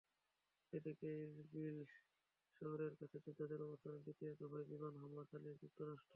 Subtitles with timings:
[0.73, 1.77] এদিকে ইরবিল
[2.61, 6.09] শহরের কাছে যোদ্ধাদের অবস্থানে দ্বিতীয় দফায় বিমান হামলা চালিয়েছে যুক্তরাষ্ট্র।